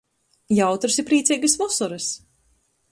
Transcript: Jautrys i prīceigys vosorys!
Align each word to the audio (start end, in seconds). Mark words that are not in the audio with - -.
Jautrys 0.59 0.97
i 1.03 1.05
prīceigys 1.11 1.57
vosorys! 1.63 2.11